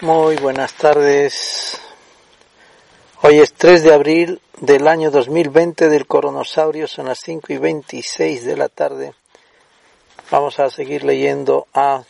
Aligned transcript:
Muy 0.00 0.36
buenas 0.36 0.74
tardes. 0.74 1.76
Hoy 3.22 3.40
es 3.40 3.52
3 3.52 3.82
de 3.82 3.92
abril 3.92 4.40
del 4.60 4.86
año 4.86 5.10
2020 5.10 5.88
del 5.88 6.06
coronosaurio, 6.06 6.86
son 6.86 7.06
las 7.06 7.18
5 7.18 7.52
y 7.52 7.58
26 7.58 8.44
de 8.44 8.56
la 8.56 8.68
tarde. 8.68 9.12
Vamos 10.30 10.60
a 10.60 10.70
seguir 10.70 11.02
leyendo 11.02 11.66
a 11.74 12.04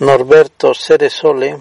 Norberto 0.00 0.74
Ceresole 0.74 1.60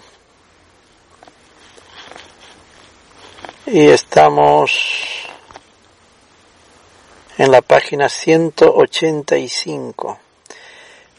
y 3.67 3.89
estamos 3.89 5.27
en 7.38 7.51
la 7.51 7.61
página 7.61 8.09
185. 8.09 10.21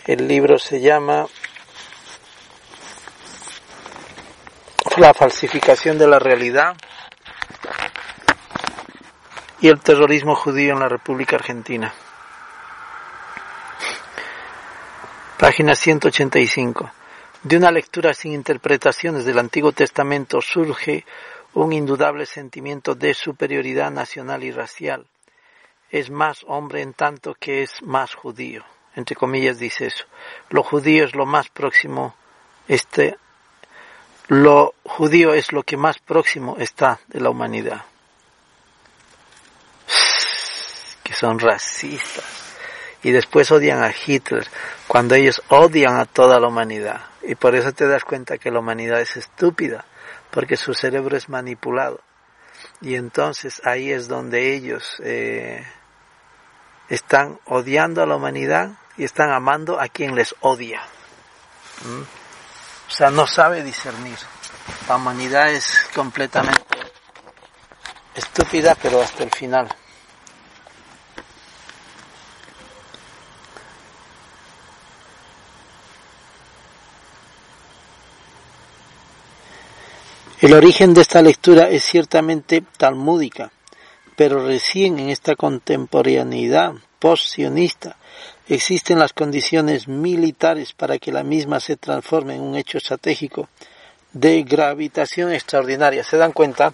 El 0.09 0.27
libro 0.27 0.59
se 0.59 0.81
llama 0.81 1.27
La 4.97 5.13
falsificación 5.13 5.99
de 5.99 6.09
la 6.09 6.19
realidad 6.19 6.75
y 9.61 9.69
el 9.69 9.81
terrorismo 9.81 10.35
judío 10.35 10.73
en 10.73 10.81
la 10.81 10.89
República 10.89 11.37
Argentina. 11.37 11.93
Página 15.37 15.75
185. 15.75 16.91
De 17.43 17.59
una 17.59 17.71
lectura 17.71 18.15
sin 18.15 18.33
interpretaciones 18.33 19.27
del 19.27 19.39
Antiguo 19.39 19.73
Testamento 19.73 20.41
surge 20.41 21.05
un 21.53 21.75
indudable 21.75 22.25
sentimiento 22.25 22.95
de 22.95 23.13
superioridad 23.13 23.91
nacional 23.91 24.43
y 24.43 24.53
racial. 24.53 25.05
Es 25.91 26.09
más 26.09 26.47
hombre 26.49 26.81
en 26.81 26.95
tanto 26.95 27.35
que 27.35 27.63
es 27.63 27.83
más 27.83 28.15
judío 28.15 28.65
entre 28.99 29.15
comillas 29.15 29.59
dice 29.59 29.87
eso. 29.87 30.05
Lo 30.51 30.65
judío 30.65 31.05
es 31.05 31.15
lo 31.15 31.25
más 31.25 31.49
próximo, 31.51 32.17
este, 32.67 33.17
lo 34.27 34.75
judío 34.83 35.35
es 35.35 35.53
lo 35.53 35.63
que 35.63 35.77
más 35.77 36.01
próximo 36.01 36.57
está 36.59 36.99
de 37.07 37.21
la 37.21 37.31
humanidad. 37.31 37.85
Que 41.05 41.15
son 41.15 41.39
racistas. 41.39 42.25
Y 43.03 43.13
después 43.13 43.51
odian 43.53 43.85
a 43.85 43.95
Hitler, 43.95 44.47
cuando 44.89 45.15
ellos 45.15 45.41
odian 45.49 45.97
a 45.97 46.05
toda 46.05 46.41
la 46.41 46.49
humanidad. 46.49 47.01
Y 47.23 47.37
por 47.37 47.55
eso 47.55 47.73
te 47.73 47.87
das 47.87 48.03
cuenta 48.05 48.37
que 48.37 48.51
la 48.51 48.59
humanidad 48.59 49.01
es 49.01 49.17
estúpida, 49.17 49.85
porque 50.33 50.57
su 50.57 50.75
cerebro 50.75 51.17
es 51.17 51.29
manipulado. 51.29 52.01
Y 52.81 52.97
entonces 52.97 53.63
ahí 53.65 53.93
es 53.93 54.09
donde 54.09 54.55
ellos 54.55 55.01
eh, 55.05 55.65
están 56.89 57.39
odiando 57.47 58.03
a 58.03 58.07
la 58.07 58.17
humanidad 58.17 58.73
y 58.99 59.05
están 59.05 59.31
amando 59.31 59.81
a 59.81 59.89
quien 59.89 60.15
les 60.15 60.35
odia. 60.41 60.83
¿Mm? 61.85 62.03
O 62.89 62.91
sea, 62.91 63.11
no 63.11 63.27
sabe 63.27 63.63
discernir. 63.63 64.19
La 64.89 64.97
humanidad 64.97 65.51
es 65.51 65.89
completamente 65.95 66.63
estúpida, 68.15 68.75
pero 68.75 69.01
hasta 69.01 69.23
el 69.23 69.31
final. 69.31 69.69
El 80.41 80.55
origen 80.55 80.95
de 80.95 81.01
esta 81.01 81.21
lectura 81.21 81.69
es 81.69 81.85
ciertamente 81.85 82.63
talmúdica, 82.77 83.51
pero 84.19 84.45
recién 84.45 84.99
en 84.99 85.11
esta 85.11 85.37
contemporaneidad 85.37 86.73
post-sionista 86.99 87.95
existen 88.49 88.99
las 88.99 89.13
condiciones 89.13 89.87
militares 89.87 90.73
para 90.73 90.99
que 90.99 91.13
la 91.13 91.23
misma 91.23 91.61
se 91.61 91.77
transforme 91.77 92.35
en 92.35 92.41
un 92.41 92.57
hecho 92.57 92.79
estratégico 92.79 93.49
de 94.13 94.43
gravitación 94.43 95.33
extraordinaria. 95.33 96.03
¿Se 96.03 96.17
dan 96.17 96.33
cuenta? 96.33 96.73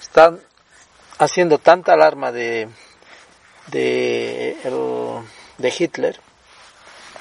Están 0.00 0.40
haciendo 1.18 1.58
tanta 1.58 1.92
alarma 1.92 2.32
de, 2.32 2.70
de, 3.66 4.56
de 5.58 5.74
Hitler 5.78 6.18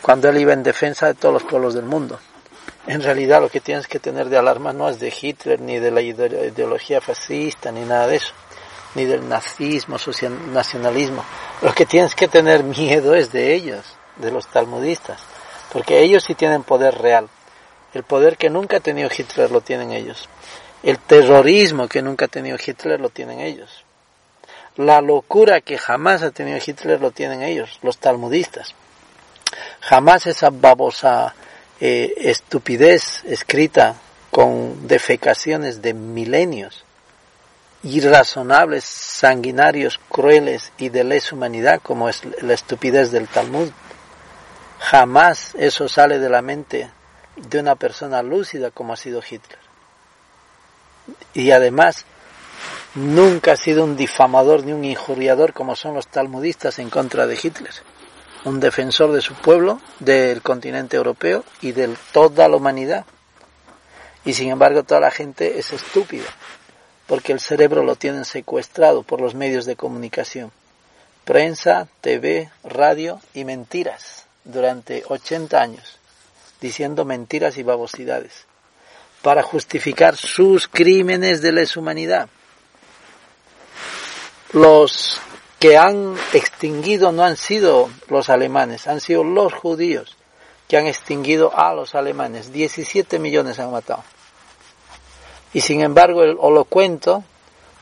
cuando 0.01 0.29
él 0.29 0.37
iba 0.37 0.53
en 0.53 0.63
defensa 0.63 1.07
de 1.07 1.15
todos 1.15 1.33
los 1.33 1.43
pueblos 1.43 1.73
del 1.73 1.83
mundo. 1.83 2.21
En 2.87 3.01
realidad 3.01 3.41
lo 3.41 3.49
que 3.49 3.59
tienes 3.59 3.85
que 3.85 3.99
tener 3.99 4.29
de 4.29 4.37
alarma 4.37 4.71
no 4.71 4.87
es 4.87 4.97
de 5.01 5.13
Hitler, 5.21 5.59
ni 5.59 5.77
de 5.79 5.91
la 5.91 6.01
ideología 6.01 7.01
fascista, 7.01 7.69
ni 7.69 7.81
nada 7.81 8.07
de 8.07 8.15
eso 8.15 8.33
ni 8.95 9.05
del 9.05 9.27
nazismo, 9.27 9.97
social, 9.97 10.53
nacionalismo. 10.53 11.23
Lo 11.61 11.73
que 11.73 11.85
tienes 11.85 12.15
que 12.15 12.27
tener 12.27 12.63
miedo 12.63 13.15
es 13.15 13.31
de 13.31 13.53
ellos, 13.53 13.83
de 14.17 14.31
los 14.31 14.47
talmudistas, 14.47 15.21
porque 15.71 16.01
ellos 16.01 16.23
sí 16.23 16.35
tienen 16.35 16.63
poder 16.63 16.95
real. 16.95 17.29
El 17.93 18.03
poder 18.03 18.37
que 18.37 18.49
nunca 18.49 18.77
ha 18.77 18.79
tenido 18.79 19.09
Hitler 19.15 19.51
lo 19.51 19.61
tienen 19.61 19.91
ellos. 19.91 20.27
El 20.81 20.97
terrorismo 20.97 21.87
que 21.87 22.01
nunca 22.01 22.25
ha 22.25 22.27
tenido 22.27 22.57
Hitler 22.63 22.99
lo 22.99 23.09
tienen 23.09 23.39
ellos. 23.39 23.85
La 24.75 25.01
locura 25.01 25.61
que 25.61 25.77
jamás 25.77 26.23
ha 26.23 26.31
tenido 26.31 26.57
Hitler 26.65 26.99
lo 26.99 27.11
tienen 27.11 27.43
ellos, 27.43 27.79
los 27.83 27.99
talmudistas. 27.99 28.73
Jamás 29.81 30.25
esa 30.25 30.49
babosa 30.49 31.35
eh, 31.79 32.13
estupidez 32.17 33.23
escrita 33.25 33.95
con 34.31 34.87
defecaciones 34.87 35.83
de 35.83 35.93
milenios 35.93 36.83
irrazonables, 37.83 38.85
sanguinarios, 38.85 39.99
crueles 40.09 40.71
y 40.77 40.89
de 40.89 41.03
lesa 41.03 41.35
humanidad, 41.35 41.81
como 41.81 42.09
es 42.09 42.21
la 42.41 42.53
estupidez 42.53 43.11
del 43.11 43.27
Talmud. 43.27 43.69
Jamás 44.79 45.53
eso 45.55 45.87
sale 45.87 46.19
de 46.19 46.29
la 46.29 46.41
mente 46.41 46.89
de 47.35 47.59
una 47.59 47.75
persona 47.75 48.21
lúcida 48.21 48.71
como 48.71 48.93
ha 48.93 48.97
sido 48.97 49.21
Hitler. 49.21 49.59
Y 51.33 51.51
además, 51.51 52.05
nunca 52.95 53.53
ha 53.53 53.57
sido 53.57 53.83
un 53.83 53.97
difamador 53.97 54.63
ni 54.63 54.71
un 54.71 54.85
injuriador 54.85 55.51
como 55.51 55.75
son 55.75 55.93
los 55.93 56.07
talmudistas 56.07 56.79
en 56.79 56.89
contra 56.89 57.27
de 57.27 57.37
Hitler. 57.41 57.73
Un 58.45 58.59
defensor 58.59 59.11
de 59.11 59.21
su 59.21 59.33
pueblo, 59.35 59.81
del 59.99 60.41
continente 60.41 60.97
europeo 60.97 61.43
y 61.61 61.71
de 61.73 61.95
toda 62.13 62.47
la 62.47 62.57
humanidad. 62.57 63.05
Y 64.25 64.33
sin 64.33 64.49
embargo 64.49 64.83
toda 64.83 65.01
la 65.01 65.11
gente 65.11 65.59
es 65.59 65.73
estúpida 65.73 66.27
porque 67.13 67.31
el 67.31 67.39
cerebro 67.39 67.83
lo 67.83 67.95
tienen 67.95 68.25
secuestrado 68.25 69.03
por 69.03 69.21
los 69.21 69.35
medios 69.35 69.67
de 69.67 69.75
comunicación. 69.75 70.51
Prensa, 71.25 71.87
TV, 72.01 72.49
radio 72.63 73.21
y 73.35 73.45
mentiras 73.45 74.25
durante 74.43 75.03
80 75.07 75.61
años, 75.61 75.99
diciendo 76.59 77.05
mentiras 77.05 77.59
y 77.59 77.61
babosidades, 77.61 78.47
para 79.21 79.43
justificar 79.43 80.17
sus 80.17 80.67
crímenes 80.67 81.43
de 81.43 81.51
lesa 81.51 81.79
humanidad. 81.79 82.29
Los 84.51 85.21
que 85.59 85.77
han 85.77 86.15
extinguido 86.33 87.11
no 87.11 87.23
han 87.23 87.37
sido 87.37 87.91
los 88.07 88.31
alemanes, 88.31 88.87
han 88.87 89.01
sido 89.01 89.23
los 89.23 89.53
judíos 89.53 90.17
que 90.67 90.77
han 90.77 90.87
extinguido 90.87 91.55
a 91.55 91.75
los 91.75 91.93
alemanes. 91.93 92.51
17 92.51 93.19
millones 93.19 93.59
han 93.59 93.69
matado 93.69 94.03
y 95.53 95.61
sin 95.61 95.81
embargo 95.81 96.23
el 96.23 96.35
holocuento 96.39 97.23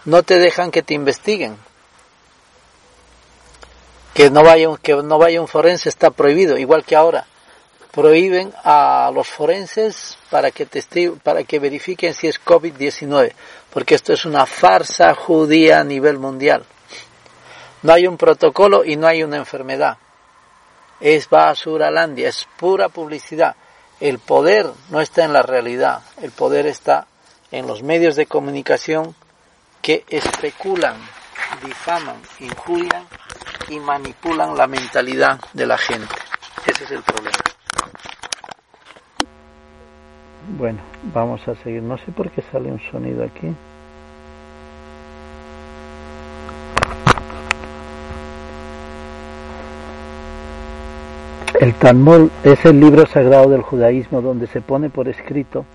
no 0.05 0.23
te 0.23 0.39
dejan 0.39 0.71
que 0.71 0.83
te 0.83 0.93
investiguen. 0.93 1.57
Que 4.13 4.29
no 4.29 4.43
vaya, 4.43 4.67
que 4.81 4.93
no 4.95 5.17
vaya 5.17 5.39
un 5.39 5.47
forense 5.47 5.87
está 5.87 6.11
prohibido, 6.11 6.57
igual 6.57 6.83
que 6.83 6.95
ahora. 6.95 7.25
Prohíben 7.91 8.53
a 8.63 9.11
los 9.13 9.27
forenses 9.27 10.17
para 10.29 10.51
que, 10.51 10.65
para 11.23 11.43
que 11.43 11.59
verifiquen 11.59 12.13
si 12.13 12.27
es 12.27 12.43
COVID-19, 12.43 13.33
porque 13.73 13.95
esto 13.95 14.13
es 14.13 14.25
una 14.25 14.45
farsa 14.45 15.13
judía 15.13 15.79
a 15.79 15.83
nivel 15.83 16.17
mundial. 16.17 16.65
No 17.83 17.93
hay 17.93 18.07
un 18.07 18.17
protocolo 18.17 18.85
y 18.85 18.95
no 18.95 19.07
hay 19.07 19.23
una 19.23 19.37
enfermedad. 19.37 19.97
Es 20.99 21.29
basuralandia, 21.29 22.29
es 22.29 22.47
pura 22.57 22.89
publicidad. 22.89 23.55
El 23.99 24.19
poder 24.19 24.69
no 24.89 25.01
está 25.01 25.25
en 25.25 25.33
la 25.33 25.41
realidad, 25.41 26.01
el 26.21 26.31
poder 26.31 26.67
está 26.67 27.07
en 27.51 27.67
los 27.67 27.83
medios 27.83 28.15
de 28.15 28.25
comunicación 28.25 29.13
que 29.81 30.05
especulan, 30.09 30.95
difaman, 31.65 32.17
injurian 32.39 33.03
y 33.69 33.79
manipulan 33.79 34.55
la 34.55 34.67
mentalidad 34.67 35.39
de 35.53 35.65
la 35.65 35.77
gente. 35.77 36.15
Ese 36.65 36.85
es 36.85 36.91
el 36.91 37.03
problema. 37.03 37.37
Bueno, 40.57 40.79
vamos 41.13 41.45
a 41.47 41.55
seguir. 41.55 41.81
No 41.81 41.97
sé 41.97 42.11
por 42.11 42.29
qué 42.31 42.41
sale 42.51 42.71
un 42.71 42.79
sonido 42.91 43.23
aquí. 43.23 43.53
El 51.59 51.75
Talmud 51.75 52.31
es 52.43 52.65
el 52.65 52.79
libro 52.79 53.05
sagrado 53.05 53.49
del 53.49 53.61
judaísmo 53.61 54.21
donde 54.21 54.47
se 54.47 54.61
pone 54.61 54.89
por 54.89 55.07
escrito 55.07 55.65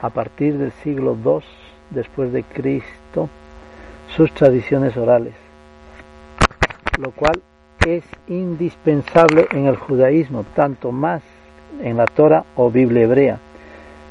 a 0.00 0.10
partir 0.10 0.58
del 0.58 0.72
siglo 0.82 1.16
II 1.24 1.42
después 1.90 2.32
de 2.32 2.42
Cristo 2.42 3.28
sus 4.16 4.32
tradiciones 4.32 4.96
orales, 4.96 5.34
lo 6.98 7.10
cual 7.12 7.40
es 7.86 8.04
indispensable 8.28 9.46
en 9.52 9.66
el 9.66 9.76
judaísmo, 9.76 10.44
tanto 10.54 10.92
más 10.92 11.22
en 11.82 11.96
la 11.96 12.06
Torah 12.06 12.44
o 12.56 12.70
Biblia 12.70 13.04
hebrea, 13.04 13.38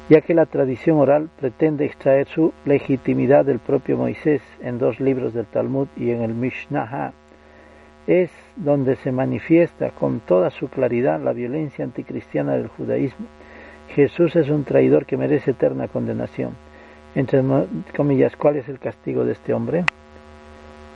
ya 0.08 0.22
que 0.22 0.34
la 0.34 0.46
tradición 0.46 0.98
oral 0.98 1.28
pretende 1.38 1.84
extraer 1.84 2.26
su 2.26 2.52
legitimidad 2.64 3.44
del 3.44 3.60
propio 3.60 3.96
Moisés 3.96 4.42
en 4.60 4.78
dos 4.78 4.98
libros 4.98 5.34
del 5.34 5.46
Talmud 5.46 5.86
y 5.96 6.10
en 6.10 6.22
el 6.22 6.34
Mishnah. 6.34 7.12
Es 8.06 8.30
donde 8.56 8.96
se 8.96 9.12
manifiesta 9.12 9.90
con 9.90 10.20
toda 10.20 10.50
su 10.50 10.68
claridad 10.68 11.20
la 11.20 11.32
violencia 11.32 11.84
anticristiana 11.84 12.54
del 12.54 12.66
judaísmo. 12.68 13.26
Jesús 13.94 14.36
es 14.36 14.48
un 14.48 14.64
traidor 14.64 15.06
que 15.06 15.16
merece 15.16 15.52
eterna 15.52 15.88
condenación. 15.88 16.52
Entre 17.14 17.42
comillas, 17.96 18.36
¿cuál 18.36 18.56
es 18.56 18.68
el 18.68 18.78
castigo 18.78 19.24
de 19.24 19.32
este 19.32 19.52
hombre? 19.52 19.84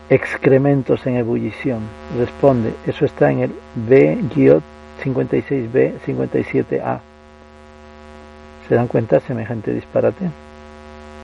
Excrementos 0.09 1.05
en 1.07 1.17
ebullición. 1.17 1.81
Responde, 2.17 2.73
eso 2.87 3.05
está 3.05 3.33
en 3.33 3.41
el 3.41 3.53
B-56B 3.89 5.95
57A. 6.07 7.01
¿Se 8.69 8.75
dan 8.75 8.87
cuenta 8.87 9.21
semejante 9.21 9.73
disparate? 9.73 10.31